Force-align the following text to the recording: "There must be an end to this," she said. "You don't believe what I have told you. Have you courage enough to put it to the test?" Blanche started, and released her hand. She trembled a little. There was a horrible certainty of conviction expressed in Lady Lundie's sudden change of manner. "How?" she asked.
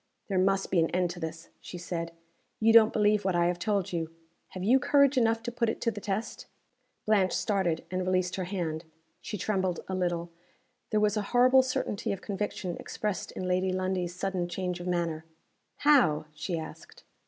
"There 0.29 0.39
must 0.39 0.71
be 0.71 0.79
an 0.79 0.89
end 0.89 1.11
to 1.11 1.19
this," 1.19 1.49
she 1.59 1.77
said. 1.77 2.11
"You 2.59 2.73
don't 2.73 2.91
believe 2.91 3.23
what 3.23 3.35
I 3.35 3.45
have 3.45 3.59
told 3.59 3.93
you. 3.93 4.09
Have 4.47 4.63
you 4.63 4.79
courage 4.79 5.15
enough 5.15 5.43
to 5.43 5.51
put 5.51 5.69
it 5.69 5.79
to 5.81 5.91
the 5.91 6.01
test?" 6.01 6.47
Blanche 7.05 7.33
started, 7.35 7.85
and 7.91 8.03
released 8.03 8.35
her 8.37 8.45
hand. 8.45 8.83
She 9.21 9.37
trembled 9.37 9.81
a 9.87 9.93
little. 9.93 10.31
There 10.89 10.99
was 10.99 11.17
a 11.17 11.21
horrible 11.37 11.61
certainty 11.61 12.11
of 12.11 12.19
conviction 12.23 12.77
expressed 12.77 13.31
in 13.33 13.47
Lady 13.47 13.71
Lundie's 13.71 14.15
sudden 14.15 14.47
change 14.49 14.79
of 14.79 14.87
manner. 14.87 15.23
"How?" 15.75 16.25
she 16.33 16.57
asked. 16.57 17.03